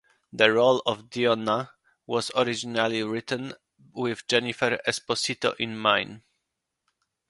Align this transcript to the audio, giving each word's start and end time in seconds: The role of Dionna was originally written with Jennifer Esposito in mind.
The 0.33 0.51
role 0.51 0.79
of 0.87 1.11
Dionna 1.11 1.69
was 2.07 2.31
originally 2.35 3.03
written 3.03 3.53
with 3.93 4.25
Jennifer 4.25 4.79
Esposito 4.87 5.53
in 5.59 5.77
mind. 5.77 6.23